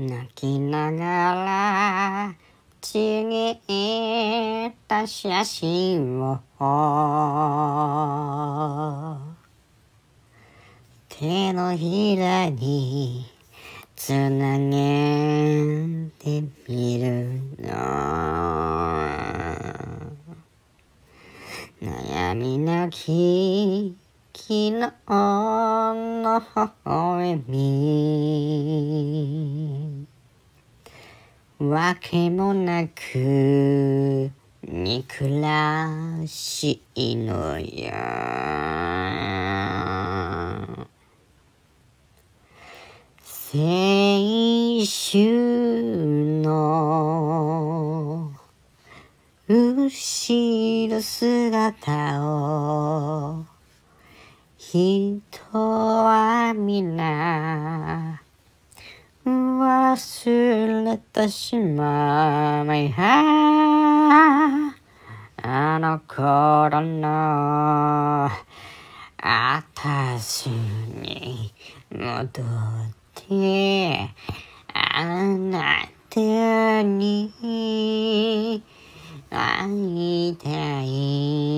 [0.00, 1.34] 泣きなが
[2.30, 2.34] ら
[2.80, 6.38] ちぎった写真を
[11.08, 13.26] 手のひらに
[13.96, 17.74] つなげてみるの。
[21.82, 23.96] 悩みなき
[24.32, 24.70] 昨日
[25.08, 26.46] の微
[26.84, 28.77] 笑み。
[31.58, 34.30] わけもなく
[34.62, 35.90] 憎ら
[36.24, 37.90] しいのよ
[43.52, 43.58] 青
[44.84, 48.30] 春の
[49.48, 53.44] 後ろ姿を。
[54.58, 58.22] 人は皆
[59.24, 60.37] 忘れ
[61.12, 62.94] てしまい
[65.42, 68.30] あの頃の
[69.20, 71.52] あたしに
[71.90, 72.46] 戻っ
[73.14, 74.10] て
[74.74, 77.32] あなたに
[79.30, 81.57] 会いたい。